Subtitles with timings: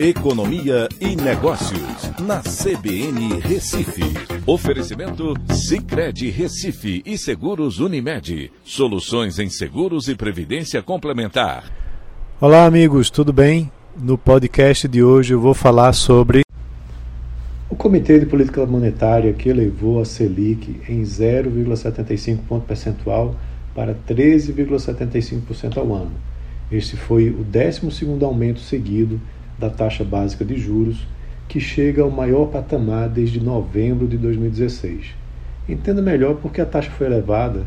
[0.00, 4.04] Economia e Negócios, na CBN Recife.
[4.46, 8.52] Oferecimento Cicred Recife e Seguros Unimed.
[8.62, 11.64] Soluções em seguros e previdência complementar.
[12.40, 13.72] Olá, amigos, tudo bem?
[14.00, 16.42] No podcast de hoje eu vou falar sobre
[17.68, 23.34] o Comitê de Política Monetária que elevou a Selic em 0,75 ponto percentual
[23.74, 26.12] para 13,75% ao ano.
[26.70, 29.20] Este foi o 12º aumento seguido
[29.58, 31.06] da taxa básica de juros,
[31.48, 35.14] que chega ao maior patamar desde novembro de 2016.
[35.68, 37.66] Entenda melhor porque a taxa foi elevada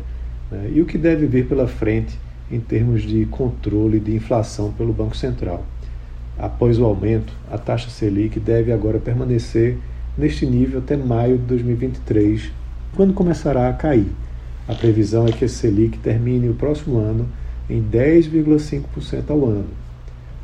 [0.50, 2.18] né, e o que deve vir pela frente
[2.50, 5.64] em termos de controle de inflação pelo Banco Central.
[6.38, 9.78] Após o aumento, a taxa Selic deve agora permanecer
[10.16, 12.50] neste nível até maio de 2023,
[12.94, 14.08] quando começará a cair.
[14.68, 17.28] A previsão é que a Selic termine o próximo ano
[17.68, 19.81] em 10,5% ao ano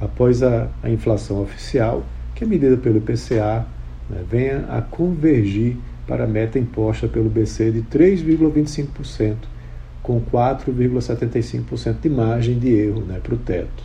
[0.00, 3.66] após a, a inflação oficial, que é medida pelo IPCA,
[4.08, 9.36] né, venha a convergir para a meta imposta pelo BC de 3,25%,
[10.02, 13.84] com 4,75% de margem de erro né, para o teto.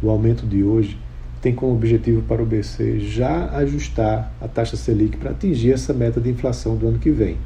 [0.00, 0.96] O aumento de hoje
[1.40, 6.20] tem como objetivo para o BC já ajustar a taxa Selic para atingir essa meta
[6.20, 7.36] de inflação do ano que vem,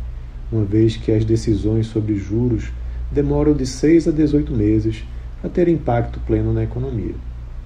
[0.51, 2.71] uma vez que as decisões sobre juros
[3.11, 5.05] demoram de 6 a 18 meses
[5.43, 7.15] a ter impacto pleno na economia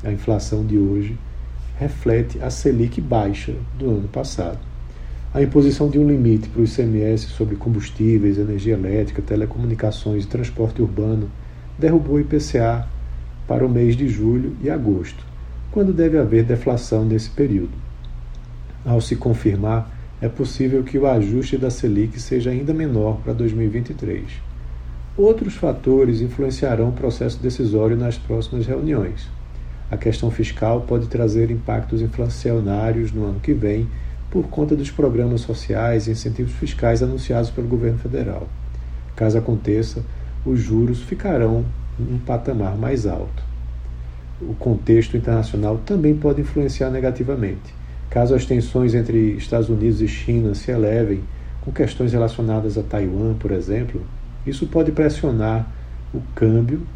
[0.05, 1.19] a inflação de hoje
[1.79, 4.59] reflete a Selic baixa do ano passado.
[5.33, 10.81] A imposição de um limite para o ICMS sobre combustíveis, energia elétrica, telecomunicações e transporte
[10.81, 11.31] urbano
[11.79, 12.87] derrubou o IPCA
[13.47, 15.25] para o mês de julho e agosto,
[15.71, 17.77] quando deve haver deflação nesse período.
[18.85, 24.25] Ao se confirmar, é possível que o ajuste da Selic seja ainda menor para 2023.
[25.19, 29.29] Outros fatores influenciarão o processo decisório nas próximas reuniões
[29.91, 33.89] a questão fiscal pode trazer impactos inflacionários no ano que vem
[34.31, 38.48] por conta dos programas sociais e incentivos fiscais anunciados pelo governo federal.
[39.15, 40.03] Caso aconteça,
[40.44, 41.65] os juros ficarão
[41.99, 43.44] em um patamar mais alto.
[44.41, 47.75] O contexto internacional também pode influenciar negativamente.
[48.11, 51.22] Caso as tensões entre Estados Unidos e China se elevem,
[51.62, 54.03] com questões relacionadas a Taiwan, por exemplo,
[54.47, 55.66] isso pode pressionar
[56.12, 56.87] o câmbio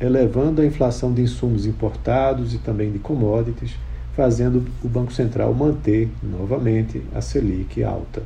[0.00, 3.76] elevando a inflação de insumos importados e também de commodities,
[4.14, 8.22] fazendo o Banco Central manter novamente a Selic alta.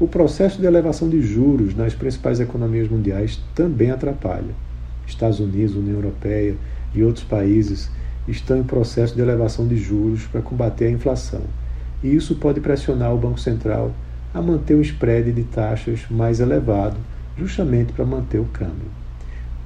[0.00, 4.54] O processo de elevação de juros nas principais economias mundiais também atrapalha.
[5.06, 6.56] Estados Unidos, União Europeia
[6.94, 7.90] e outros países
[8.28, 11.42] estão em processo de elevação de juros para combater a inflação.
[12.02, 13.92] E isso pode pressionar o Banco Central
[14.32, 16.96] a manter um spread de taxas mais elevado,
[17.36, 18.98] justamente para manter o câmbio.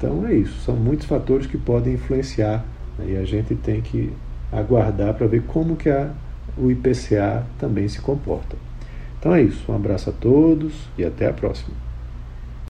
[0.02, 2.64] Então é isso, são muitos fatores que podem influenciar
[2.98, 4.12] né, e a gente tem que
[4.50, 6.10] aguardar para ver como que a,
[6.58, 8.56] o IPCA também se comporta.
[9.20, 11.76] Então é isso, um abraço a todos e até a próxima.